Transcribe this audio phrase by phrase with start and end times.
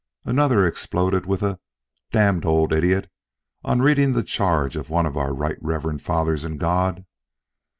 [0.25, 1.59] Another exploded with a
[2.09, 3.07] "Damned old idiot!"
[3.63, 7.05] on reading the charge of one of our Right Reverend Fathers in God.